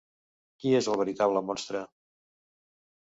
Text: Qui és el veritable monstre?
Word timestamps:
Qui 0.63 0.71
és 0.79 0.87
el 0.93 0.97
veritable 1.01 1.45
monstre? 1.51 1.83